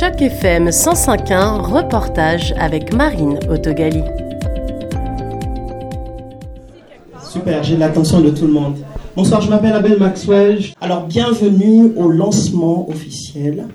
Choc 0.00 0.20
FM 0.20 0.70
105.1, 0.70 1.60
reportage 1.60 2.52
avec 2.58 2.92
Marine 2.92 3.38
Autogali. 3.48 4.02
Super, 7.22 7.62
j'ai 7.62 7.76
l'attention 7.76 8.20
de 8.20 8.30
tout 8.30 8.48
le 8.48 8.54
monde. 8.54 8.78
Bonsoir, 9.14 9.40
je 9.40 9.48
m'appelle 9.48 9.72
Abel 9.72 9.96
Maxwell. 10.00 10.64
Alors, 10.80 11.06
bienvenue 11.06 11.92
au 11.96 12.08
lancement 12.08 12.88
officiel 12.90 13.68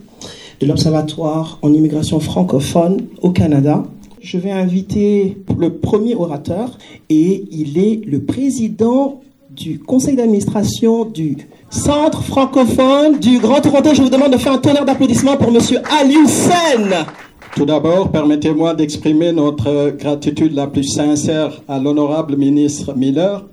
de 0.59 0.67
l'Observatoire 0.67 1.57
en 1.61 1.71
immigration 1.71 2.19
francophone 2.19 2.97
au 3.21 3.29
Canada. 3.29 3.85
Je 4.19 4.37
vais 4.37 4.51
inviter 4.51 5.37
le 5.57 5.75
premier 5.75 6.15
orateur 6.15 6.77
et 7.09 7.45
il 7.49 7.77
est 7.77 8.05
le 8.05 8.23
président 8.23 9.21
du 9.49 9.79
conseil 9.79 10.15
d'administration 10.15 11.05
du 11.05 11.37
Centre 11.69 12.23
francophone 12.23 13.19
du 13.19 13.39
Grand 13.39 13.61
Toronto. 13.61 13.93
Je 13.93 14.01
vous 14.01 14.09
demande 14.09 14.33
de 14.33 14.37
faire 14.37 14.53
un 14.53 14.57
tonnerre 14.57 14.85
d'applaudissements 14.85 15.37
pour 15.37 15.51
Monsieur 15.51 15.79
Aliou 15.99 16.27
Sen. 16.27 17.05
Tout 17.55 17.65
d'abord, 17.65 18.11
permettez-moi 18.11 18.75
d'exprimer 18.75 19.31
notre 19.31 19.91
gratitude 19.97 20.53
la 20.53 20.67
plus 20.67 20.83
sincère 20.83 21.61
à 21.67 21.79
l'honorable 21.79 22.35
ministre 22.37 22.93
Miller 22.95 23.43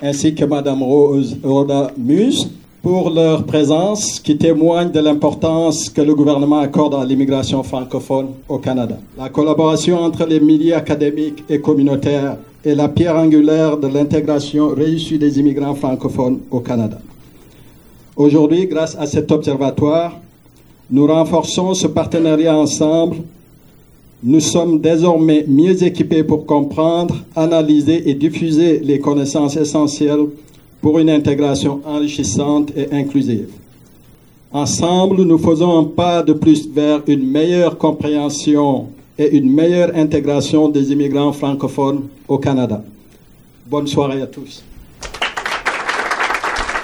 ainsi 0.00 0.34
que 0.34 0.44
Madame 0.44 0.82
Rose 0.82 1.36
Rhoda 1.42 1.90
Muse 1.96 2.50
pour 2.82 3.10
leur 3.10 3.44
présence 3.44 4.20
qui 4.20 4.36
témoigne 4.36 4.92
de 4.92 5.00
l'importance 5.00 5.90
que 5.90 6.02
le 6.02 6.14
gouvernement 6.14 6.60
accorde 6.60 6.94
à 6.94 7.04
l'immigration 7.04 7.62
francophone 7.64 8.28
au 8.48 8.58
Canada. 8.58 8.96
La 9.18 9.28
collaboration 9.28 9.98
entre 9.98 10.24
les 10.26 10.38
milieux 10.38 10.76
académiques 10.76 11.42
et 11.48 11.60
communautaires 11.60 12.36
est 12.66 12.74
la 12.74 12.88
pierre 12.88 13.14
angulaire 13.14 13.76
de 13.76 13.86
l'intégration 13.86 14.70
réussie 14.70 15.18
des 15.18 15.38
immigrants 15.38 15.76
francophones 15.76 16.40
au 16.50 16.58
Canada. 16.58 16.98
Aujourd'hui, 18.16 18.66
grâce 18.66 18.96
à 18.98 19.06
cet 19.06 19.30
observatoire, 19.30 20.18
nous 20.90 21.06
renforçons 21.06 21.74
ce 21.74 21.86
partenariat 21.86 22.56
ensemble. 22.56 23.18
Nous 24.24 24.40
sommes 24.40 24.80
désormais 24.80 25.44
mieux 25.46 25.80
équipés 25.84 26.24
pour 26.24 26.44
comprendre, 26.44 27.14
analyser 27.36 28.10
et 28.10 28.14
diffuser 28.14 28.80
les 28.80 28.98
connaissances 28.98 29.56
essentielles 29.56 30.26
pour 30.80 30.98
une 30.98 31.10
intégration 31.10 31.80
enrichissante 31.84 32.72
et 32.76 32.88
inclusive. 32.92 33.48
Ensemble, 34.52 35.22
nous 35.22 35.38
faisons 35.38 35.78
un 35.78 35.84
pas 35.84 36.24
de 36.24 36.32
plus 36.32 36.68
vers 36.68 37.02
une 37.06 37.30
meilleure 37.30 37.78
compréhension 37.78 38.86
et 39.18 39.36
une 39.36 39.52
meilleure 39.52 39.92
intégration 39.94 40.68
des 40.68 40.92
immigrants 40.92 41.32
francophones 41.32 42.08
au 42.28 42.38
Canada. 42.38 42.82
Bonne 43.66 43.86
soirée 43.86 44.22
à 44.22 44.26
tous. 44.26 44.62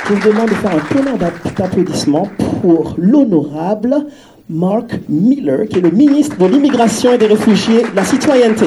Je 0.08 0.14
vous 0.14 0.28
demande 0.28 0.48
de 0.48 0.54
faire 0.54 0.74
un 0.74 0.94
tonnerre 0.94 1.18
d'applaudissements 1.56 2.28
pour 2.60 2.94
l'honorable 2.98 4.06
Mark 4.50 4.98
Miller, 5.08 5.68
qui 5.68 5.78
est 5.78 5.82
le 5.82 5.90
ministre 5.90 6.36
de 6.36 6.46
l'Immigration 6.46 7.12
et 7.12 7.18
des 7.18 7.26
Réfugiés, 7.26 7.84
la 7.94 8.04
citoyenneté. 8.04 8.66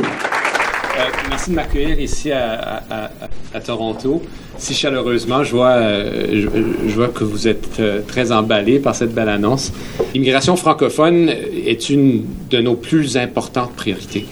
Euh, 1.35 1.37
merci 1.37 1.49
de 1.49 1.55
m'accueillir 1.55 1.99
ici 1.99 2.31
à, 2.31 2.81
Toronto, 3.65 4.21
si 4.57 4.73
chaleureusement. 4.73 5.43
Je 5.43 5.51
vois, 5.51 5.71
euh, 5.71 6.47
je, 6.87 6.95
vois 6.95 7.09
que 7.09 7.23
vous 7.23 7.47
êtes 7.47 7.79
euh, 7.79 8.01
très 8.07 8.31
emballé 8.31 8.79
par 8.79 8.95
cette 8.95 9.13
belle 9.13 9.29
annonce. 9.29 9.73
L'immigration 10.13 10.55
francophone 10.55 11.29
est 11.29 11.89
une 11.89 12.23
de 12.49 12.59
nos 12.59 12.75
plus 12.75 13.17
importantes 13.17 13.73
priorités. 13.75 14.25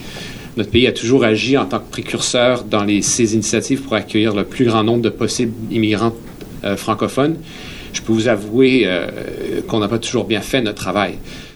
Notre 0.56 0.72
pays 0.72 0.88
a 0.88 0.92
toujours 0.92 1.24
agi 1.24 1.58
en 1.58 1.66
tant 1.66 1.80
que 1.80 1.90
précurseur 1.90 2.64
dans 2.64 2.84
les, 2.84 3.02
ces 3.02 3.34
initiatives 3.34 3.81
pour 3.81 3.96
accueillir 3.96 4.34
le 4.34 4.46
plus 4.46 4.66
grand 4.66 4.84
nombre 4.84 5.02
de 5.02 5.09
possibles 5.09 5.54
immigrants 5.72 6.14
francophones. 6.78 7.36
Je 7.92 8.02
peux 8.02 8.14
vous 8.14 8.28
avouer 8.28 8.88
qu'on 9.68 9.80
n'a 9.80 9.88
pas 9.88 9.98
toujours 9.98 10.26
bien 10.26 10.42
fait 10.42 10.62
notre 10.62 10.78
travail. 10.78 11.16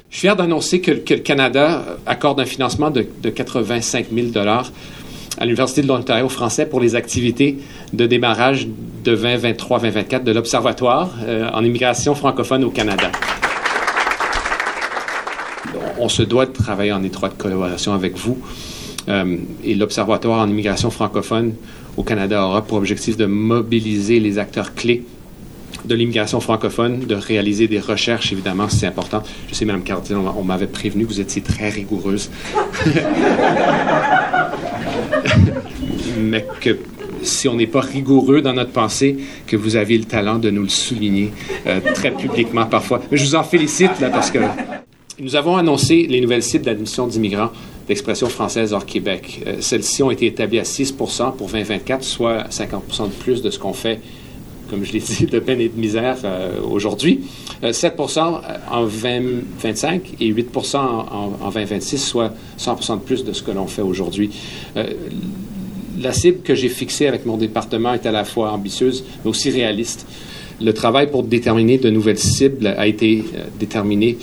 Je 0.10 0.18
suis 0.18 0.22
fier 0.22 0.36
d'annoncer 0.36 0.82
que, 0.82 0.92
le 0.92 1.20
Canada 1.20 1.86
accorde 2.06 2.40
un 2.40 2.46
financement 2.46 2.90
de, 2.90 3.06
de 3.22 3.30
85 3.30 4.08
000 4.12 4.28
à 5.38 5.46
l'Université 5.46 5.82
de 5.82 5.88
l'Ontario 5.88 6.30
français 6.30 6.66
pour 6.66 6.80
les 6.80 6.96
activités 6.96 7.58
de 7.94 8.06
démarrage 8.06 8.68
de 9.04 9.16
2023-2024 9.16 10.24
de 10.24 10.32
l'Observatoire 10.32 11.12
euh, 11.26 11.50
en 11.54 11.64
immigration 11.64 12.16
francophone 12.16 12.64
au 12.64 12.72
Canada. 12.72 13.12
On 16.00 16.10
se 16.10 16.24
doit 16.24 16.46
de 16.46 16.54
travailler 16.54 16.92
en 16.92 17.04
étroite 17.04 17.38
collaboration 17.38 17.94
avec 17.94 18.18
vous. 18.18 18.38
Euh, 19.10 19.38
et 19.64 19.76
l'Observatoire 19.76 20.42
en 20.42 20.50
immigration 20.50 20.90
francophone 20.90 21.54
au 21.96 22.04
Canada 22.04 22.46
aura 22.46 22.64
pour 22.64 22.78
objectif 22.78 23.18
de 23.18 23.26
mobiliser 23.26 24.20
les 24.20 24.38
acteurs 24.38 24.76
clés 24.76 25.06
de 25.86 25.96
l'immigration 25.96 26.40
francophone, 26.40 27.06
de 27.06 27.16
réaliser 27.16 27.68
des 27.68 27.80
recherches, 27.80 28.32
évidemment, 28.34 28.70
c'est 28.70 28.88
important. 28.88 29.24
Je 29.50 29.56
sais, 29.56 29.66
Mme 29.66 29.84
Cartier, 29.84 30.16
on, 30.16 30.44
m'avait 30.44 30.68
prévenu 30.68 31.06
que 31.06 31.10
vous 31.10 31.22
étiez 31.22 31.42
très 31.42 31.70
rigoureuse. 31.70 32.30
Mais 36.18 36.46
que 36.62 36.78
si 37.22 37.48
on 37.48 37.56
n'est 37.56 37.68
pas 37.68 37.82
rigoureux 37.82 38.42
dans 38.42 38.54
notre 38.54 38.72
pensée, 38.72 39.18
que 39.46 39.56
vous 39.56 39.76
avez 39.76 39.98
le 39.98 40.06
talent 40.06 40.38
de 40.38 40.50
nous 40.50 40.64
le 40.64 40.70
souligner 40.70 41.32
euh, 41.66 41.80
très 41.94 42.12
publiquement 42.12 42.66
parfois. 42.66 43.02
Mais 43.12 43.18
je 43.18 43.26
vous 43.26 43.36
en 43.36 43.44
félicite, 43.44 44.00
là, 44.00 44.10
parce 44.10 44.32
que 44.32 44.40
nous 45.20 45.36
avons 45.36 45.58
annoncé 45.58 46.06
les 46.08 46.22
nouvelles 46.22 46.44
cibles 46.44 46.66
d'admission 46.66 47.08
d'immigrants 47.08 47.50
d'expression 47.88 48.28
française 48.28 48.74
hors 48.74 48.86
Québec. 48.86 49.42
Euh, 49.48 49.56
celles-ci 49.62 50.04
ont 50.04 50.12
été 50.12 50.26
établies 50.28 50.60
à 50.60 50.64
6% 50.64 51.36
pour 51.36 51.48
2024, 51.48 52.04
soit 52.04 52.44
50% 52.50 53.06
de 53.06 53.14
plus 53.14 53.42
de 53.42 53.50
ce 53.50 53.58
qu'on 53.58 53.74
fait 53.74 54.00
comme 54.70 54.84
je 54.84 54.92
l'ai 54.92 55.00
dit, 55.00 55.26
de 55.26 55.40
peine 55.40 55.62
et 55.62 55.70
de 55.70 55.80
misère 55.80 56.18
euh, 56.24 56.60
aujourd'hui. 56.62 57.22
7% 57.64 58.20
euh, 58.20 58.58
en 58.70 58.86
2025 58.86 60.16
et 60.20 60.32
8% 60.32 60.78
en, 60.78 61.50
2026, 61.50 61.98
soit 61.98 62.34
100 62.58 62.98
de 62.98 63.02
plus 63.02 63.24
de 63.24 63.34
ce 63.34 63.42
que 63.42 63.52
l'on 63.52 63.68
fait 63.68 63.82
aujourd'hui. 63.82 64.30
Euh, 65.98 66.02
la 66.02 66.14
cible 66.14 66.42
que 66.42 66.56
j'ai 66.56 66.70
fixée 66.70 67.08
avec 67.08 67.26
mon 67.26 67.38
département 67.38 67.94
est 67.94 68.06
à 68.06 68.12
la 68.12 68.24
fois 68.24 68.52
ambitieuse, 68.52 69.04
mais 69.24 69.30
aussi 69.30 69.50
réaliste. 69.50 70.06
Le 70.62 70.74
travail 70.74 71.10
pour 71.12 71.24
déterminer 71.24 71.78
de 71.78 71.90
nouvelles 71.90 72.18
cibles 72.18 72.68
a 72.68 72.88
été 72.88 73.24
déterminé 73.60 74.18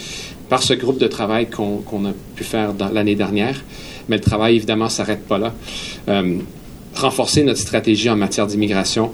par 0.49 0.63
ce 0.63 0.75
groupe 0.75 0.99
de 0.99 1.07
travail 1.07 1.49
qu'on 1.49 2.05
a 2.05 2.13
pu 2.35 2.45
faire 2.45 2.75
l'année 2.93 3.15
dernière, 3.15 3.63
mais 4.09 4.17
le 4.17 4.23
travail, 4.23 4.57
évidemment, 4.57 4.87
ne 4.87 4.91
s'arrête 4.91 5.27
pas 5.27 5.39
là. 5.39 5.55
renforcer 6.95 7.45
notre 7.45 7.61
stratégie 7.61 8.11
en 8.11 8.17
matière 8.17 8.49
d'immigration, 8.49 9.13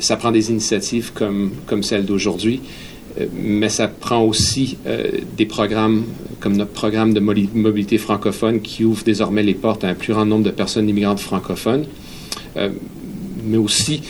ça 0.00 0.16
prend 0.16 0.32
des 0.32 0.50
initiatives 0.50 1.12
comme, 1.12 1.82
celle 1.82 2.04
d'aujourd'hui, 2.04 2.60
euh, 2.64 2.95
mais 3.32 3.68
ça 3.68 3.88
prend 3.88 4.22
aussi 4.22 4.78
euh, 4.86 5.10
des 5.36 5.46
programmes 5.46 6.04
comme 6.40 6.56
notre 6.56 6.72
programme 6.72 7.14
de 7.14 7.20
mobilité 7.20 7.98
francophone 7.98 8.60
qui 8.60 8.84
ouvre 8.84 9.02
désormais 9.04 9.42
les 9.42 9.54
portes 9.54 9.84
à 9.84 9.88
un 9.88 9.94
plus 9.94 10.12
grand 10.12 10.26
nombre 10.26 10.44
de 10.44 10.50
personnes 10.50 10.88
immigrantes 10.88 11.20
francophones, 11.20 11.86
euh, 12.56 12.70
mais 13.44 13.56
aussi 13.56 14.02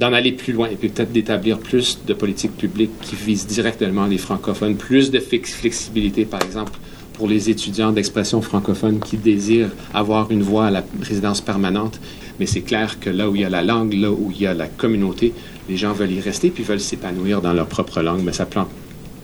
d'en 0.00 0.12
aller 0.12 0.32
plus 0.32 0.52
loin 0.52 0.68
et 0.68 0.74
peut-être 0.74 1.12
d'établir 1.12 1.60
plus 1.60 2.00
de 2.04 2.12
politiques 2.12 2.56
publiques 2.56 2.90
qui 3.02 3.14
visent 3.14 3.46
directement 3.46 4.06
les 4.06 4.18
francophones, 4.18 4.74
plus 4.74 5.12
de 5.12 5.20
flexibilité, 5.20 6.24
par 6.24 6.42
exemple, 6.42 6.72
pour 7.12 7.28
les 7.28 7.48
étudiants 7.48 7.92
d'expression 7.92 8.42
francophone 8.42 8.98
qui 8.98 9.16
désirent 9.16 9.70
avoir 9.94 10.32
une 10.32 10.42
voie 10.42 10.66
à 10.66 10.70
la 10.72 10.84
résidence 11.00 11.40
permanente 11.40 12.00
mais 12.42 12.46
c'est 12.46 12.62
clair 12.62 12.98
que 12.98 13.08
là 13.08 13.30
où 13.30 13.36
il 13.36 13.42
y 13.42 13.44
a 13.44 13.48
la 13.48 13.62
langue, 13.62 13.92
là 13.92 14.10
où 14.10 14.32
il 14.32 14.42
y 14.42 14.48
a 14.48 14.52
la 14.52 14.66
communauté, 14.66 15.32
les 15.68 15.76
gens 15.76 15.92
veulent 15.92 16.10
y 16.10 16.20
rester 16.20 16.50
puis 16.50 16.64
veulent 16.64 16.80
s'épanouir 16.80 17.40
dans 17.40 17.52
leur 17.52 17.68
propre 17.68 18.02
langue, 18.02 18.22
mais 18.24 18.32
ça 18.32 18.46
prend, 18.46 18.66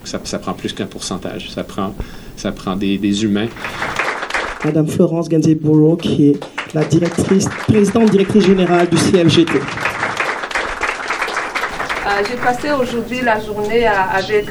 ça, 0.05 0.39
prend 0.39 0.53
plus 0.53 0.73
qu'un 0.73 0.87
pourcentage, 0.87 1.51
ça 1.51 1.65
prend, 1.65 1.97
ça 2.37 2.53
prend 2.53 2.77
des, 2.77 2.97
des 2.97 3.25
humains. 3.25 3.49
Madame 4.65 4.87
Florence 4.87 5.29
Gainsborough, 5.29 6.01
qui 6.01 6.29
est 6.29 6.41
la 6.75 6.85
directrice, 6.85 7.49
présidente 7.67 8.09
directrice 8.09 8.47
générale 8.47 8.89
du 8.89 8.97
CFGT. 8.97 9.57
Euh, 9.57 9.63
j'ai 12.31 12.37
passé 12.37 12.69
aujourd'hui 12.71 13.21
la 13.21 13.41
journée 13.41 13.85
avec, 13.85 14.47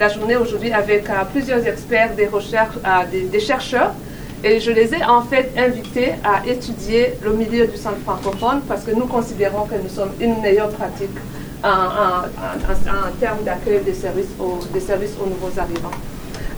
la 0.00 0.08
journée 0.08 0.34
aujourd'hui 0.34 0.72
avec 0.72 1.04
plusieurs 1.32 1.64
experts 1.64 2.16
des 2.16 2.26
recherches, 2.26 2.74
des 3.12 3.38
chercheurs 3.38 3.94
et 4.44 4.60
je 4.60 4.70
les 4.70 4.94
ai 4.94 5.02
en 5.04 5.22
fait 5.22 5.50
invités 5.56 6.12
à 6.22 6.46
étudier 6.46 7.14
le 7.22 7.32
milieu 7.32 7.66
du 7.66 7.76
centre 7.76 8.00
francophone 8.04 8.60
parce 8.68 8.84
que 8.84 8.90
nous 8.90 9.06
considérons 9.06 9.64
que 9.64 9.74
nous 9.82 9.88
sommes 9.88 10.12
une 10.20 10.40
meilleure 10.42 10.68
pratique 10.68 11.16
en, 11.64 12.28
termes 13.18 13.42
d'accueil 13.42 13.80
des 13.80 13.94
services, 13.94 14.28
aux, 14.38 14.60
des 14.72 14.80
services 14.80 15.14
aux 15.18 15.26
nouveaux 15.26 15.58
arrivants. 15.58 15.90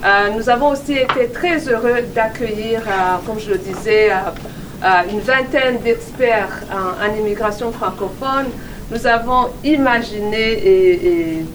Euh, 0.05 0.31
nous 0.37 0.51
avons 0.51 0.71
aussi 0.71 0.95
été 0.95 1.29
très 1.33 1.59
heureux 1.69 2.03
d'accueillir, 2.13 2.81
euh, 2.81 3.17
comme 3.25 3.39
je 3.39 3.53
le 3.53 3.59
disais, 3.59 4.11
euh, 4.11 4.87
une 5.11 5.21
vingtaine 5.21 5.79
d'experts 5.79 6.65
en, 6.71 7.17
immigration 7.17 7.71
francophone. 7.71 8.47
Nous 8.91 9.07
avons 9.07 9.49
imaginé, 9.65 10.53
et, 10.53 11.07
et 11.07 11.47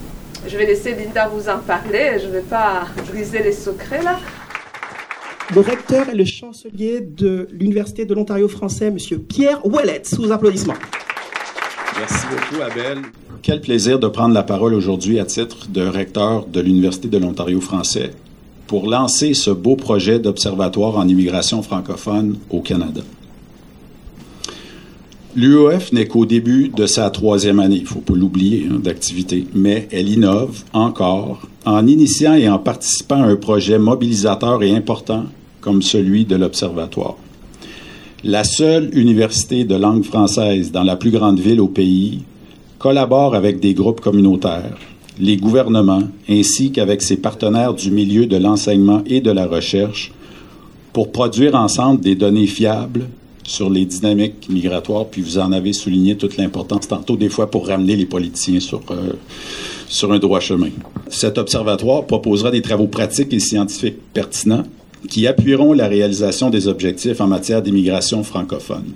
je 0.48 0.58
vais 0.58 0.66
laisser 0.66 0.96
Linda 0.96 1.28
vous 1.28 1.50
en 1.50 1.60
parler, 1.60 2.20
je 2.22 2.28
ne 2.28 2.32
vais 2.32 2.40
pas 2.40 2.84
briser 3.10 3.44
les 3.44 3.52
secrets 3.52 4.02
là, 4.02 4.18
le 5.54 5.62
recteur 5.62 6.08
et 6.10 6.16
le 6.16 6.24
chancelier 6.24 7.02
de 7.02 7.48
l'Université 7.52 8.06
de 8.06 8.14
l'Ontario 8.14 8.48
français, 8.48 8.86
M. 8.86 8.98
Pierre 9.20 9.66
Ouellet, 9.66 10.02
sous 10.06 10.32
applaudissements. 10.32 10.76
Merci 12.00 12.26
beaucoup, 12.30 12.62
Abel. 12.62 13.00
Quel 13.42 13.60
plaisir 13.60 14.00
de 14.00 14.08
prendre 14.08 14.34
la 14.34 14.44
parole 14.44 14.74
aujourd'hui 14.74 15.20
à 15.20 15.26
titre 15.26 15.68
de 15.70 15.82
recteur 15.82 16.46
de 16.46 16.62
l'Université 16.62 17.10
de 17.10 17.18
l'Ontario 17.18 17.60
français 17.60 18.12
pour 18.68 18.88
lancer 18.88 19.34
ce 19.34 19.52
beau 19.52 19.76
projet 19.76 20.20
d'observatoire 20.20 20.98
en 20.98 21.08
immigration 21.08 21.62
francophone 21.62 22.38
au 22.50 22.62
Canada. 22.62 23.02
L'UOF 25.36 25.92
n'est 25.92 26.08
qu'au 26.08 26.26
début 26.26 26.70
de 26.70 26.86
sa 26.86 27.10
troisième 27.10 27.60
année, 27.60 27.78
il 27.78 27.84
ne 27.84 27.88
faut 27.88 28.00
pas 28.00 28.14
l'oublier, 28.14 28.68
hein, 28.70 28.80
d'activité, 28.82 29.46
mais 29.54 29.88
elle 29.92 30.10
innove 30.10 30.64
encore 30.72 31.48
en 31.66 31.88
initiant 31.88 32.34
et 32.34 32.48
en 32.48 32.60
participant 32.60 33.22
à 33.22 33.28
un 33.28 33.36
projet 33.36 33.80
mobilisateur 33.80 34.64
et 34.64 34.74
important 34.74 35.26
comme 35.62 35.82
celui 35.82 36.26
de 36.26 36.36
l'Observatoire. 36.36 37.16
La 38.24 38.44
seule 38.44 38.96
université 38.96 39.64
de 39.64 39.76
langue 39.76 40.04
française 40.04 40.72
dans 40.72 40.84
la 40.84 40.96
plus 40.96 41.12
grande 41.12 41.40
ville 41.40 41.60
au 41.60 41.68
pays 41.68 42.22
collabore 42.78 43.36
avec 43.36 43.60
des 43.60 43.74
groupes 43.74 44.02
communautaires, 44.02 44.78
les 45.20 45.38
gouvernements, 45.38 46.04
ainsi 46.30 46.72
qu'avec 46.72 47.02
ses 47.02 47.18
partenaires 47.18 47.74
du 47.74 47.92
milieu 47.92 48.26
de 48.26 48.38
l'enseignement 48.38 49.02
et 49.06 49.22
de 49.22 49.32
la 49.32 49.46
recherche 49.46 50.12
pour 50.94 51.12
produire 51.12 51.56
ensemble 51.56 52.02
des 52.02 52.16
données 52.16 52.48
fiables 52.48 53.08
sur 53.44 53.70
les 53.70 53.86
dynamiques 53.86 54.50
migratoires, 54.50 55.08
puis 55.08 55.22
vous 55.22 55.40
en 55.40 55.52
avez 55.52 55.74
souligné 55.74 56.16
toute 56.16 56.38
l'importance 56.38 56.88
tantôt, 56.88 57.18
des 57.18 57.30
fois 57.30 57.50
pour 57.50 57.68
ramener 57.68 57.96
les 57.96 58.06
politiciens 58.06 58.60
sur, 58.60 58.82
euh, 58.92 59.14
sur 59.88 60.12
un 60.12 60.20
droit 60.20 60.40
chemin. 60.40 60.70
Cet 61.10 61.38
observatoire 61.38 62.06
proposera 62.06 62.52
des 62.52 62.62
travaux 62.62 62.88
pratiques 62.88 63.34
et 63.34 63.40
scientifiques 63.40 63.98
pertinents 64.14 64.64
qui 65.10 65.28
appuieront 65.28 65.74
la 65.74 65.88
réalisation 65.88 66.50
des 66.50 66.68
objectifs 66.68 67.22
en 67.22 67.28
matière 67.28 67.62
d'immigration 67.62 68.24
francophone. 68.24 68.94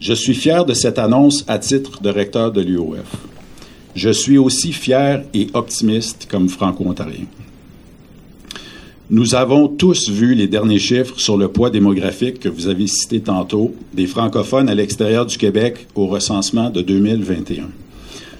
Je 0.00 0.14
suis 0.14 0.34
fier 0.34 0.64
de 0.64 0.72
cette 0.72 0.98
annonce 0.98 1.44
à 1.46 1.58
titre 1.58 2.00
de 2.00 2.08
recteur 2.08 2.52
de 2.52 2.62
l'UOF. 2.62 3.04
Je 3.94 4.10
suis 4.10 4.38
aussi 4.38 4.72
fier 4.72 5.24
et 5.34 5.48
optimiste 5.52 6.26
comme 6.30 6.48
franco-ontarien. 6.48 7.26
Nous 9.10 9.34
avons 9.34 9.66
tous 9.66 10.08
vu 10.08 10.34
les 10.34 10.46
derniers 10.46 10.78
chiffres 10.78 11.18
sur 11.18 11.36
le 11.36 11.48
poids 11.48 11.70
démographique 11.70 12.38
que 12.38 12.48
vous 12.48 12.68
avez 12.68 12.86
cité 12.86 13.18
tantôt 13.18 13.74
des 13.92 14.06
francophones 14.06 14.68
à 14.68 14.74
l'extérieur 14.76 15.26
du 15.26 15.36
Québec 15.36 15.88
au 15.96 16.06
recensement 16.06 16.70
de 16.70 16.80
2021. 16.80 17.64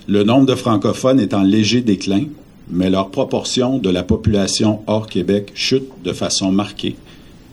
Le 0.06 0.23
nombre 0.23 0.47
de 0.47 0.55
francophones 0.55 1.19
est 1.19 1.35
en 1.35 1.43
léger 1.43 1.81
déclin, 1.81 2.27
mais 2.70 2.90
leur 2.90 3.11
proportion 3.11 3.78
de 3.78 3.90
la 3.90 4.02
population 4.02 4.81
hors 4.87 5.06
Québec 5.06 5.52
chute 5.55 5.88
de 6.05 6.12
façon 6.12 6.52
marquée 6.52 6.96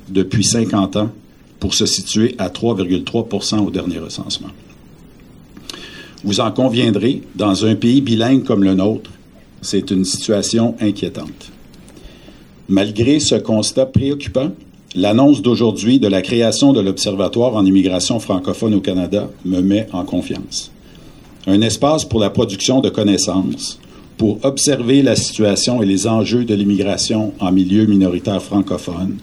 depuis 0.10 0.44
50 0.44 0.96
ans 0.98 1.10
pour 1.60 1.74
se 1.74 1.86
situer 1.86 2.36
à 2.38 2.50
3,3% 2.50 3.60
au 3.60 3.72
dernier 3.72 4.00
recensement. 4.00 4.50
Vous 6.24 6.40
en 6.40 6.52
conviendrez, 6.52 7.24
dans 7.36 7.66
un 7.66 7.76
pays 7.76 8.02
bilingue 8.02 8.44
comme 8.44 8.64
le 8.64 8.74
nôtre, 8.74 9.12
c'est 9.62 9.92
une 9.92 10.06
situation 10.06 10.76
inquiétante. 10.80 11.52
Malgré 12.70 13.20
ce 13.20 13.36
constat 13.36 13.86
préoccupant, 13.86 14.52
l'annonce 14.96 15.42
d'aujourd'hui 15.42 16.00
de 16.00 16.08
la 16.08 16.22
création 16.22 16.74
de 16.74 16.82
l'Observatoire 16.82 17.56
en 17.56 17.66
immigration 17.66 18.20
francophone 18.20 18.74
au 18.74 18.82
Canada 18.82 19.30
me 19.46 19.62
met 19.62 19.88
en 19.94 20.04
confiance. 20.04 20.72
Un 21.46 21.62
espace 21.62 22.04
pour 22.04 22.20
la 22.20 22.30
production 22.30 22.82
de 22.82 22.90
connaissances, 22.90 23.80
pour 24.18 24.40
observer 24.44 25.04
la 25.04 25.16
situation 25.16 25.82
et 25.82 25.86
les 25.86 26.08
enjeux 26.08 26.44
de 26.44 26.56
l'immigration 26.56 27.34
en 27.40 27.52
milieu 27.52 27.86
minoritaire 27.86 28.42
francophone, 28.42 29.18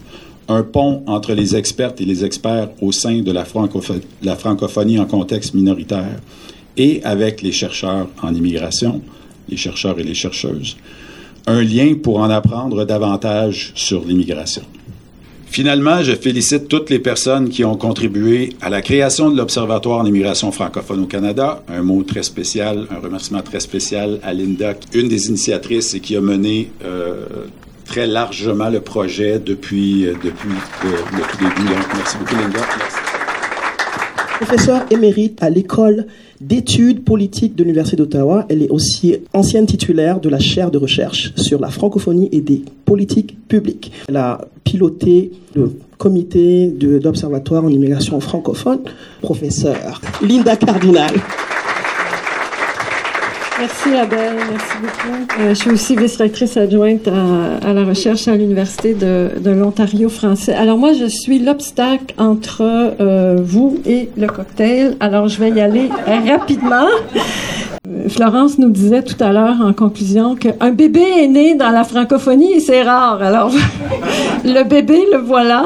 un 0.47 0.63
pont 0.63 1.03
entre 1.07 1.33
les 1.33 1.55
expertes 1.55 1.99
et 2.01 2.05
les 2.05 2.23
experts 2.23 2.69
au 2.81 2.91
sein 2.91 3.21
de 3.21 3.31
la, 3.31 3.45
la 4.23 4.35
francophonie 4.35 4.99
en 4.99 5.05
contexte 5.05 5.53
minoritaire 5.53 6.19
et 6.77 7.01
avec 7.03 7.41
les 7.41 7.51
chercheurs 7.51 8.07
en 8.21 8.33
immigration, 8.33 9.01
les 9.49 9.57
chercheurs 9.57 9.99
et 9.99 10.03
les 10.03 10.13
chercheuses, 10.13 10.77
un 11.47 11.61
lien 11.61 11.95
pour 12.01 12.19
en 12.19 12.29
apprendre 12.29 12.85
davantage 12.85 13.71
sur 13.75 14.05
l'immigration. 14.05 14.63
Finalement, 15.47 16.03
je 16.03 16.13
félicite 16.13 16.67
toutes 16.67 16.89
les 16.89 16.99
personnes 16.99 17.49
qui 17.49 17.63
ont 17.63 17.77
contribué 17.77 18.49
à 18.61 18.69
la 18.69 18.81
création 18.81 19.29
de 19.29 19.37
l'Observatoire 19.37 19.99
en 19.99 20.05
immigration 20.05 20.51
francophone 20.51 21.03
au 21.03 21.05
Canada. 21.05 21.63
Un 21.69 21.81
mot 21.81 22.03
très 22.03 22.23
spécial, 22.23 22.87
un 22.91 22.99
remerciement 22.99 23.41
très 23.41 23.59
spécial 23.59 24.19
à 24.23 24.33
Linda, 24.33 24.73
une 24.93 25.07
des 25.07 25.27
initiatrices 25.27 25.93
et 25.93 25.99
qui 25.99 26.15
a 26.17 26.21
mené 26.21 26.71
euh, 26.83 27.25
très 27.85 28.07
largement 28.07 28.69
le 28.69 28.81
projet 28.81 29.39
depuis, 29.39 30.07
euh, 30.07 30.13
depuis 30.23 30.49
le, 30.49 30.89
le, 30.89 31.23
tout 31.23 31.37
début. 31.37 31.69
Donc, 31.69 31.87
merci 31.95 32.17
beaucoup, 32.17 32.35
Linda. 32.35 32.59
Merci. 32.77 32.94
Professeur 34.37 34.85
émérite 34.91 35.41
à 35.41 35.49
l'école 35.49 36.07
d'études 36.41 37.05
politiques 37.05 37.55
de 37.55 37.63
l'Université 37.63 37.95
d'Ottawa. 37.95 38.45
Elle 38.49 38.63
est 38.63 38.69
aussi 38.69 39.15
ancienne 39.33 39.65
titulaire 39.65 40.19
de 40.19 40.27
la 40.27 40.39
chaire 40.39 40.71
de 40.71 40.77
recherche 40.77 41.33
sur 41.37 41.59
la 41.59 41.69
francophonie 41.69 42.27
et 42.33 42.41
des 42.41 42.63
politiques 42.83 43.37
publiques. 43.47 43.93
Elle 44.09 44.17
a 44.17 44.41
piloté 44.65 45.31
le 45.55 45.71
comité 45.97 46.67
d'observatoire 46.67 47.63
en 47.63 47.69
immigration 47.69 48.19
francophone. 48.19 48.79
Professeur 49.21 50.01
Linda 50.21 50.57
Cardinal. 50.57 51.11
Merci 53.57 53.95
Abel, 53.95 54.33
merci 54.49 54.75
beaucoup. 54.81 55.39
Euh, 55.39 55.49
je 55.49 55.53
suis 55.53 55.69
aussi 55.69 55.95
vice-rectrice 55.95 56.57
adjointe 56.57 57.07
à, 57.07 57.71
la 57.71 57.85
recherche 57.85 58.27
à 58.27 58.35
l'Université 58.35 58.93
de, 58.93 59.49
l'Ontario 59.49 60.09
français. 60.09 60.53
Alors 60.53 60.77
moi, 60.77 60.91
je 60.91 61.05
suis 61.05 61.39
l'obstacle 61.39 62.13
entre 62.17 62.61
euh, 62.61 63.37
vous 63.41 63.79
et 63.85 64.09
le 64.17 64.27
cocktail. 64.27 64.97
Alors 64.99 65.29
je 65.29 65.39
vais 65.39 65.51
y 65.51 65.61
aller 65.61 65.89
rapidement. 66.27 66.87
Florence 68.09 68.57
nous 68.57 68.69
disait 68.69 69.03
tout 69.03 69.21
à 69.23 69.31
l'heure 69.31 69.55
en 69.61 69.71
conclusion 69.71 70.35
qu'un 70.35 70.71
bébé 70.71 71.03
est 71.19 71.27
né 71.27 71.55
dans 71.55 71.69
la 71.69 71.85
francophonie 71.85 72.53
et 72.53 72.59
c'est 72.59 72.83
rare. 72.83 73.21
Alors 73.21 73.51
le 74.43 74.63
bébé, 74.63 74.99
le 75.13 75.19
voilà. 75.19 75.65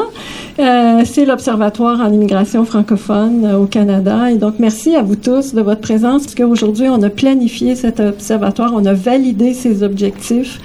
Euh, 0.59 1.03
c'est 1.05 1.23
l'Observatoire 1.23 2.01
en 2.01 2.11
immigration 2.11 2.65
francophone 2.65 3.45
euh, 3.45 3.59
au 3.59 3.65
Canada. 3.65 4.29
Et 4.29 4.35
donc, 4.35 4.55
merci 4.59 4.93
à 4.93 5.01
vous 5.01 5.15
tous 5.15 5.53
de 5.53 5.61
votre 5.61 5.79
présence, 5.79 6.23
parce 6.23 6.35
qu'aujourd'hui, 6.35 6.89
on 6.89 7.01
a 7.01 7.09
planifié 7.09 7.75
cet 7.75 8.01
observatoire, 8.01 8.73
on 8.75 8.85
a 8.85 8.93
validé 8.93 9.53
ses 9.53 9.83
objectifs. 9.83 10.59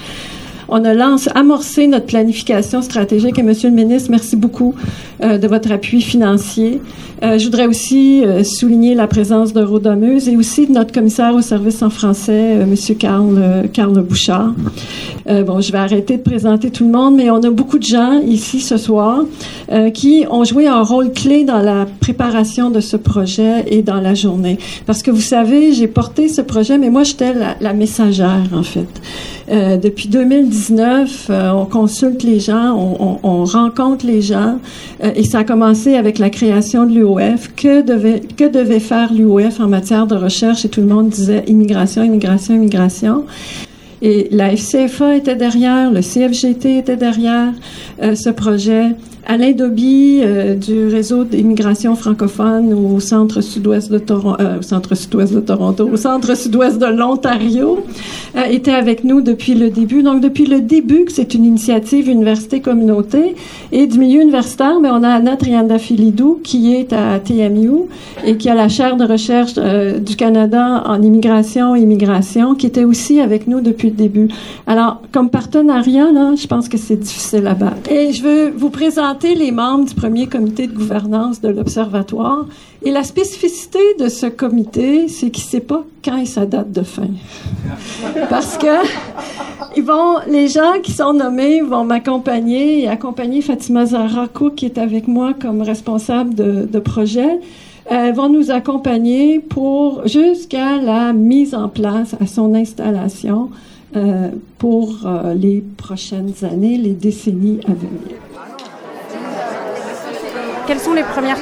On 0.68 0.84
a 0.84 0.94
lancé, 0.94 1.30
amorcé 1.34 1.86
notre 1.86 2.06
planification 2.06 2.82
stratégique. 2.82 3.38
Et 3.38 3.42
Monsieur 3.42 3.68
le 3.68 3.74
ministre, 3.74 4.10
merci 4.10 4.36
beaucoup 4.36 4.74
euh, 5.22 5.38
de 5.38 5.46
votre 5.46 5.72
appui 5.72 6.00
financier. 6.00 6.80
Euh, 7.24 7.38
je 7.38 7.44
voudrais 7.44 7.66
aussi 7.66 8.22
euh, 8.24 8.42
souligner 8.44 8.94
la 8.94 9.06
présence 9.06 9.52
de 9.52 9.62
Rodameuse 9.62 10.28
et 10.28 10.36
aussi 10.36 10.66
de 10.66 10.72
notre 10.72 10.92
commissaire 10.92 11.34
au 11.34 11.40
service 11.40 11.82
en 11.82 11.88
français, 11.88 12.56
euh, 12.56 12.66
Monsieur 12.66 12.94
Carl, 12.94 13.68
Carl 13.72 13.98
Bouchard. 14.02 14.52
bon, 15.26 15.60
je 15.60 15.72
vais 15.72 15.78
arrêter 15.78 16.16
de 16.16 16.22
présenter 16.22 16.70
tout 16.70 16.84
le 16.84 16.90
monde, 16.90 17.16
mais 17.16 17.30
on 17.30 17.42
a 17.42 17.50
beaucoup 17.50 17.78
de 17.78 17.84
gens 17.84 18.20
ici 18.20 18.60
ce 18.60 18.76
soir 18.76 19.20
qui 19.94 20.24
ont 20.30 20.44
joué 20.44 20.66
un 20.66 20.82
rôle 20.82 21.12
clé 21.12 21.44
dans 21.44 21.60
la 21.60 21.86
préparation 22.00 22.70
de 22.70 22.80
ce 22.80 22.96
projet 22.96 23.64
et 23.68 23.82
dans 23.82 24.00
la 24.00 24.14
journée. 24.14 24.58
Parce 24.86 25.02
que 25.02 25.10
vous 25.10 25.20
savez, 25.20 25.72
j'ai 25.72 25.86
porté 25.86 26.28
ce 26.28 26.42
projet, 26.42 26.78
mais 26.78 26.90
moi, 26.90 27.04
j'étais 27.04 27.32
la, 27.32 27.56
la, 27.60 27.72
messagère, 27.72 28.48
en 28.54 28.62
fait. 28.62 28.88
Depuis 29.48 30.08
2019, 30.08 31.30
on 31.54 31.64
consulte 31.66 32.22
les 32.22 32.40
gens, 32.40 32.74
on, 32.74 32.96
on, 33.00 33.18
on 33.22 33.44
rencontre 33.44 34.06
les 34.06 34.22
gens, 34.22 34.58
et 35.02 35.24
ça 35.24 35.40
a 35.40 35.44
commencé 35.44 35.96
avec 35.96 36.18
la 36.18 36.30
création 36.30 36.86
de 36.86 36.94
l'UOF. 36.94 37.52
Que 37.56 37.82
devait, 37.82 38.20
que 38.20 38.48
devait 38.48 38.80
faire 38.80 39.12
l'UOF 39.12 39.60
en 39.60 39.68
matière 39.68 40.06
de 40.06 40.14
recherche? 40.14 40.64
Et 40.64 40.68
tout 40.68 40.80
le 40.80 40.86
monde 40.86 41.08
disait 41.08 41.44
immigration, 41.46 42.02
immigration, 42.02 42.54
immigration. 42.54 43.24
Et 44.02 44.28
la 44.30 44.54
FCFA 44.54 45.16
était 45.16 45.36
derrière, 45.36 45.90
le 45.90 46.00
CFGT 46.00 46.78
était 46.78 46.96
derrière 46.96 47.52
euh, 48.02 48.14
ce 48.14 48.28
projet. 48.28 48.90
Alain 49.26 49.52
Doby 49.52 50.20
euh, 50.22 50.54
du 50.54 50.88
réseau 50.88 51.24
d'immigration 51.24 51.96
francophone 51.96 52.74
au 52.74 53.00
centre 53.00 53.40
sud-ouest 53.40 53.90
de 53.90 53.98
Toronto, 53.98 54.42
euh, 54.42 54.58
au 54.58 54.62
centre 54.62 54.94
sud-ouest 54.94 55.32
de 55.32 55.40
Toronto, 55.40 55.88
au 55.90 55.96
centre 55.96 56.36
sud-ouest 56.36 56.78
de 56.78 56.86
l'Ontario, 56.86 57.82
euh, 58.36 58.42
était 58.50 58.72
avec 58.72 59.02
nous 59.02 59.22
depuis 59.22 59.54
le 59.54 59.70
début. 59.70 60.02
Donc 60.02 60.20
depuis 60.20 60.44
le 60.44 60.60
début 60.60 61.06
que 61.06 61.12
c'est 61.12 61.32
une 61.32 61.46
initiative 61.46 62.08
université 62.08 62.60
communauté 62.60 63.34
et 63.72 63.86
du 63.86 63.98
milieu 63.98 64.20
universitaire, 64.20 64.78
mais 64.80 64.90
on 64.90 65.02
a 65.02 65.08
Anna 65.08 65.36
Triandafilidou 65.36 66.40
qui 66.44 66.74
est 66.74 66.92
à 66.92 67.18
TMU 67.18 67.84
et 68.26 68.36
qui 68.36 68.50
a 68.50 68.54
la 68.54 68.68
chaire 68.68 68.96
de 68.96 69.04
recherche 69.04 69.54
euh, 69.56 69.98
du 69.98 70.16
Canada 70.16 70.82
en 70.86 71.00
immigration 71.00 71.74
et 71.74 71.80
immigration, 71.80 72.54
qui 72.54 72.66
était 72.66 72.84
aussi 72.84 73.20
avec 73.20 73.46
nous 73.46 73.62
depuis 73.62 73.88
le 73.88 73.96
début. 73.96 74.28
Alors 74.66 75.00
comme 75.12 75.30
partenariat 75.30 76.12
là, 76.12 76.34
je 76.36 76.46
pense 76.46 76.68
que 76.68 76.76
c'est 76.76 76.96
difficile 76.96 77.46
à 77.46 77.54
battre. 77.54 77.90
Et 77.90 78.12
je 78.12 78.22
veux 78.22 78.50
vous 78.50 78.70
présenter 78.70 79.13
les 79.22 79.52
membres 79.52 79.86
du 79.86 79.94
premier 79.94 80.26
comité 80.26 80.66
de 80.66 80.72
gouvernance 80.72 81.40
de 81.40 81.48
l'Observatoire. 81.48 82.46
Et 82.82 82.90
la 82.90 83.02
spécificité 83.02 83.78
de 83.98 84.08
ce 84.08 84.26
comité, 84.26 85.08
c'est 85.08 85.30
qu'il 85.30 85.44
ne 85.44 85.48
sait 85.48 85.60
pas 85.60 85.84
quand 86.04 86.18
est 86.18 86.26
sa 86.26 86.44
date 86.44 86.72
de 86.72 86.82
fin. 86.82 87.08
Parce 88.30 88.58
que 88.58 88.84
ils 89.76 89.82
vont, 89.82 90.18
les 90.28 90.48
gens 90.48 90.80
qui 90.82 90.92
sont 90.92 91.14
nommés 91.14 91.60
vont 91.62 91.84
m'accompagner 91.84 92.82
et 92.82 92.88
accompagner 92.88 93.40
Fatima 93.40 93.86
Zahra 93.86 94.28
qui 94.54 94.66
est 94.66 94.78
avec 94.78 95.08
moi 95.08 95.32
comme 95.34 95.62
responsable 95.62 96.34
de, 96.34 96.68
de 96.70 96.78
projet. 96.78 97.40
Euh, 97.92 98.12
vont 98.12 98.30
nous 98.30 98.50
accompagner 98.50 99.40
pour 99.40 100.06
jusqu'à 100.06 100.78
la 100.80 101.12
mise 101.12 101.54
en 101.54 101.68
place, 101.68 102.14
à 102.20 102.26
son 102.26 102.54
installation 102.54 103.50
pour 104.58 105.08
les 105.36 105.62
prochaines 105.76 106.32
années, 106.42 106.78
les 106.78 106.94
décennies 106.94 107.60
à 107.68 107.72
venir. 107.74 108.23
Quels 110.66 110.80
sont 110.80 110.94
les 110.94 111.02
premiers 111.02 111.32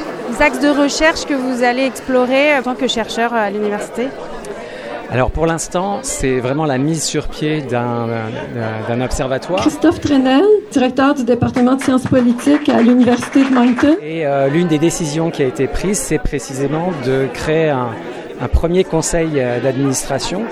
axes 0.41 0.61
de 0.61 0.69
recherche 0.69 1.25
que 1.27 1.35
vous 1.35 1.63
allez 1.63 1.85
explorer 1.85 2.59
en 2.59 2.63
tant 2.63 2.75
que 2.75 2.89
chercheur 2.89 3.33
à 3.35 3.51
l'université 3.51 4.09
alors 5.11 5.31
pour 5.31 5.45
l'instant, 5.45 5.99
c'est 6.01 6.41
vraiment 6.41 6.65
la 6.65 6.79
mise 6.79 7.03
sur 7.05 7.29
pied 7.29 7.61
d'un 7.61 9.01
observatoire. 9.03 9.61
Christophe 9.61 10.01
Trenel, 10.01 10.43
directeur 10.71 11.15
du 11.15 11.23
département 11.23 11.75
de 11.75 11.83
sciences 11.83 12.07
politiques 12.07 12.71
à 12.71 12.81
l'Université 12.81 13.45
de 13.45 13.51
Moncton. 13.51 13.97
Et 14.01 14.27
euh, 14.27 14.49
l'une 14.49 14.69
des 14.69 14.79
décisions 14.79 15.31
qui 15.31 15.43
a 15.43 15.47
été 15.47 15.67
prise, 15.67 15.99
c'est 15.99 16.19
précisément 16.19 16.93
de 17.05 17.29
créer 17.35 17.69
un, 17.69 17.91
un 18.41 18.49
premier 18.49 18.85
conseil 18.85 19.33
euh, 19.37 19.61
d'administration, 19.61 20.45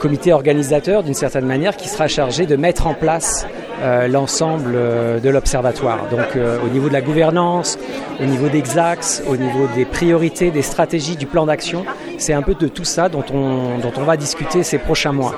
comité 0.00 0.32
organisateur 0.32 1.04
d'une 1.04 1.14
certaine 1.14 1.46
manière, 1.46 1.76
qui 1.76 1.88
sera 1.88 2.08
chargé 2.08 2.46
de 2.46 2.56
mettre 2.56 2.88
en 2.88 2.94
place 2.94 3.46
euh, 3.80 4.08
l'ensemble 4.08 4.72
euh, 4.74 5.20
de 5.20 5.28
l'observatoire. 5.28 6.08
Donc 6.10 6.36
euh, 6.36 6.58
au 6.64 6.68
niveau 6.68 6.88
de 6.88 6.92
la 6.92 7.00
gouvernance, 7.00 7.78
au 8.20 8.24
niveau 8.24 8.48
des 8.48 8.78
axes, 8.78 9.22
au 9.28 9.36
niveau 9.36 9.66
des 9.74 9.84
priorités, 9.84 10.50
des 10.50 10.62
stratégies, 10.62 11.16
du 11.16 11.26
plan 11.26 11.46
d'action, 11.46 11.84
c'est 12.18 12.32
un 12.32 12.42
peu 12.42 12.54
de 12.54 12.68
tout 12.68 12.84
ça 12.84 13.08
dont 13.08 13.24
on, 13.32 13.78
dont 13.78 13.92
on 13.96 14.04
va 14.04 14.16
discuter 14.16 14.62
ces 14.62 14.78
prochains 14.78 15.12
mois. 15.12 15.34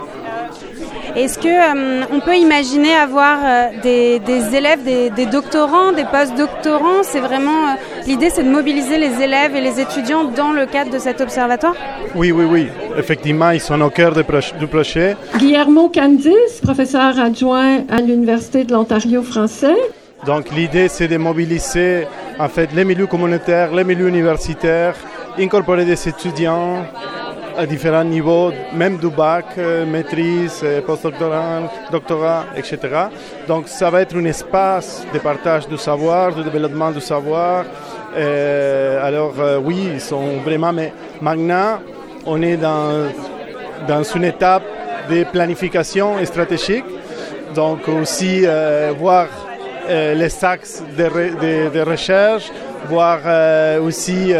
Est-ce 1.16 1.38
que 1.38 2.14
on 2.14 2.20
peut 2.20 2.36
imaginer 2.36 2.94
avoir 2.94 3.38
des, 3.82 4.20
élèves, 4.54 4.84
des, 4.84 5.24
doctorants, 5.24 5.92
des 5.92 6.04
post-doctorants? 6.04 7.02
C'est 7.04 7.20
vraiment 7.20 7.74
l'idée, 8.06 8.28
c'est 8.28 8.42
de 8.42 8.50
mobiliser 8.50 8.98
les 8.98 9.22
élèves 9.22 9.56
et 9.56 9.62
les 9.62 9.80
étudiants 9.80 10.24
dans 10.24 10.52
le 10.52 10.66
cadre 10.66 10.90
de 10.90 10.98
cet 10.98 11.22
observatoire? 11.22 11.74
Oui, 12.14 12.32
oui, 12.32 12.44
oui. 12.44 12.68
Effectivement, 12.98 13.48
ils 13.48 13.62
sont 13.62 13.80
au 13.80 13.88
cœur 13.88 14.12
du 14.12 14.66
projet. 14.66 15.16
Guillermo 15.38 15.88
Candice, 15.88 16.60
professeur 16.62 17.18
adjoint 17.18 17.84
à 17.88 18.02
l'Université 18.02 18.64
de 18.64 18.74
l'Ontario 18.74 19.22
français. 19.22 19.74
Donc 20.26 20.50
l'idée, 20.50 20.88
c'est 20.88 21.08
de 21.08 21.16
mobiliser 21.16 22.06
en 22.38 22.50
fait 22.50 22.74
les 22.74 22.84
milieux 22.84 23.06
communautaires, 23.06 23.74
les 23.74 23.84
milieux 23.84 24.08
universitaires, 24.08 24.96
incorporer 25.38 25.86
des 25.86 26.08
étudiants 26.08 26.84
à 27.56 27.66
différents 27.66 28.04
niveaux, 28.04 28.52
même 28.74 28.98
du 28.98 29.08
bac, 29.08 29.46
euh, 29.58 29.86
maîtrise, 29.86 30.60
euh, 30.62 30.82
postdoctorat, 30.82 31.62
doctorat, 31.90 32.44
etc. 32.56 32.78
Donc 33.48 33.68
ça 33.68 33.90
va 33.90 34.02
être 34.02 34.16
un 34.16 34.24
espace 34.24 35.04
de 35.12 35.18
partage 35.18 35.66
du 35.66 35.78
savoir, 35.78 36.34
de 36.34 36.42
développement 36.42 36.90
du 36.90 37.00
savoir. 37.00 37.64
Euh, 38.16 39.06
alors 39.06 39.34
oui, 39.64 39.88
ils 39.94 40.00
sont 40.00 40.38
vraiment, 40.44 40.72
mais 40.72 40.92
maintenant, 41.20 41.78
on 42.26 42.40
est 42.42 42.56
dans, 42.56 43.08
dans 43.88 44.02
une 44.02 44.24
étape 44.24 44.64
de 45.10 45.24
planification 45.24 46.24
stratégique, 46.24 46.84
donc 47.54 47.88
aussi 47.88 48.44
voir 48.98 49.26
les 49.88 50.44
axes 50.44 50.82
de, 50.96 51.80
recherche, 51.88 52.50
voir 52.86 53.20
euh, 53.24 53.80
aussi 53.80 54.32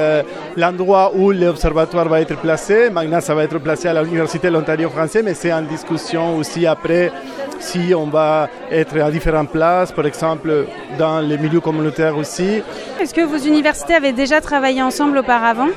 l'endroit 0.57 1.12
où 1.15 1.31
l'observatoire 1.33 2.09
va 2.09 2.21
être 2.21 2.37
placé. 2.37 2.91
Maintenant, 2.91 3.21
ça 3.21 3.35
va 3.35 3.45
être 3.45 3.59
placé 3.59 3.88
à 3.88 4.03
l'Université 4.03 4.49
de 4.49 4.53
l'Ontario 4.55 4.88
français, 4.88 5.23
mais 5.23 5.35
c'est 5.35 5.53
en 5.53 5.62
discussion 5.62 6.37
aussi 6.37 6.67
après 6.67 7.12
si 7.59 7.95
on 7.95 8.07
va 8.07 8.49
être 8.71 8.99
à 9.00 9.11
différentes 9.11 9.50
places, 9.50 9.93
par 9.93 10.07
exemple 10.07 10.67
dans 10.99 11.21
les 11.21 11.38
milieux 11.38 11.61
communautaires 11.61 12.17
aussi. 12.17 12.62
Est-ce 13.00 13.15
que 13.15 13.23
vos 13.23 13.38
universités 13.38 13.95
avaient 13.95 14.12
déjà 14.12 14.41
travaillé 14.41 14.83
ensemble 14.83 15.19
auparavant? 15.19 15.69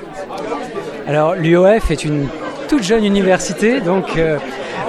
Alors 1.08 1.36
l'UOF 1.36 1.92
est 1.92 2.04
une 2.04 2.28
toute 2.68 2.84
jeune 2.84 3.04
université, 3.04 3.82
donc 3.82 4.18
euh, 4.18 4.38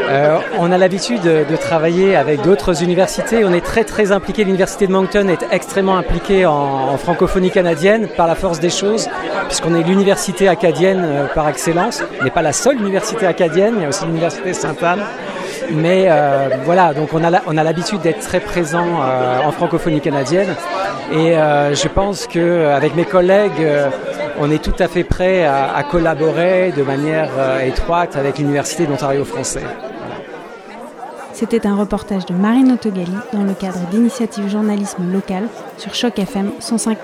euh, 0.08 0.38
on 0.58 0.72
a 0.72 0.78
l'habitude 0.78 1.22
de, 1.22 1.56
travailler 1.56 2.16
avec 2.16 2.42
d'autres 2.42 2.82
universités. 2.82 3.44
On 3.44 3.52
est 3.52 3.64
très 3.64 3.84
très 3.84 4.12
impliqué. 4.12 4.44
L'université 4.44 4.86
de 4.86 4.92
Moncton 4.92 5.28
est 5.28 5.46
extrêmement 5.50 5.96
impliquée 5.96 6.46
en, 6.46 6.96
francophonie 6.96 7.50
canadienne 7.50 8.08
par 8.16 8.26
la 8.26 8.34
force 8.34 8.60
des 8.60 8.70
choses, 8.70 9.08
puisqu'on 9.46 9.74
est 9.74 9.82
l'université 9.82 10.48
acadienne 10.48 11.02
euh, 11.04 11.26
par 11.34 11.48
excellence. 11.48 12.02
On 12.20 12.24
n'est 12.24 12.30
pas 12.30 12.42
la 12.42 12.52
seule 12.52 12.78
université 12.78 13.26
acadienne, 13.26 13.74
il 13.76 13.82
y 13.82 13.84
a 13.84 13.88
aussi 13.88 14.04
l'université 14.04 14.52
Sainte-Anne. 14.52 15.02
Mais 15.72 16.08
voilà, 16.64 16.92
donc 16.94 17.10
on 17.12 17.22
a 17.22 17.62
l'habitude 17.62 18.00
d'être 18.00 18.18
très 18.18 18.40
présent 18.40 18.86
en 19.44 19.52
francophonie 19.52 20.00
canadienne. 20.00 20.56
Et 21.12 21.34
je 21.34 21.88
pense 21.88 22.26
qu'avec 22.26 22.96
mes 22.96 23.04
collègues, 23.04 23.68
on 24.40 24.50
est 24.50 24.62
tout 24.62 24.74
à 24.78 24.88
fait 24.88 25.04
prêt 25.04 25.44
à, 25.44 25.82
collaborer 25.90 26.72
de 26.74 26.82
manière 26.82 27.30
euh, 27.36 27.60
étroite 27.60 28.16
avec 28.16 28.38
l'Université 28.38 28.86
d'Ontario 28.86 29.24
français. 29.24 29.62
C'était 31.34 31.66
un 31.66 31.76
reportage 31.76 32.24
de 32.26 32.34
Marine 32.34 32.72
Autogali 32.72 33.12
dans 33.32 33.42
le 33.42 33.52
cadre 33.52 33.80
d'initiative 33.90 34.48
journalisme 34.48 35.12
local 35.12 35.46
sur 35.76 35.94
Choc 35.94 36.18
FM 36.18 36.52
105.1. 36.58 36.96